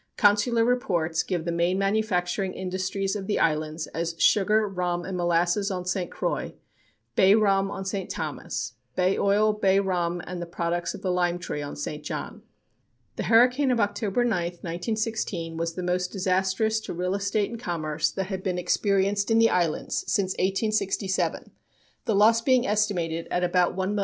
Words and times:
Consular 0.17 0.65
reports 0.65 1.21
give 1.21 1.45
the 1.45 1.51
main 1.51 1.77
manufacturing 1.77 2.53
industries 2.53 3.15
of 3.15 3.27
the 3.27 3.37
islands 3.37 3.85
as 3.93 4.15
sugar, 4.17 4.67
rum 4.67 5.05
and 5.05 5.15
molasses 5.15 5.69
on 5.69 5.85
St. 5.85 6.09
Croix; 6.09 6.55
bay 7.15 7.35
rum 7.35 7.69
on 7.69 7.85
St. 7.85 8.09
Thomas; 8.09 8.73
bay 8.95 9.15
oil, 9.15 9.53
bay 9.53 9.79
rum 9.79 10.19
and 10.25 10.41
the 10.41 10.47
products 10.47 10.95
of 10.95 11.03
the 11.03 11.11
lime 11.11 11.37
tree 11.37 11.61
on 11.61 11.75
St. 11.75 12.03
John. 12.03 12.41
The 13.15 13.25
hurricane 13.25 13.69
of 13.69 13.79
October 13.79 14.23
9, 14.25 14.31
1916, 14.63 15.55
was 15.55 15.75
the 15.75 15.83
most 15.83 16.11
disastrous 16.11 16.79
to 16.79 16.93
real 16.95 17.13
estate 17.13 17.51
and 17.51 17.59
commerce 17.59 18.09
that 18.09 18.25
had 18.25 18.41
been 18.41 18.57
experienced 18.57 19.29
in 19.29 19.37
the 19.37 19.51
islands 19.51 20.03
since 20.11 20.31
1867, 20.39 21.51
the 22.05 22.15
loss 22.15 22.41
being 22.41 22.65
estimated 22.65 23.27
at 23.29 23.43
about 23.43 23.75
$1,500,000. 23.77 23.99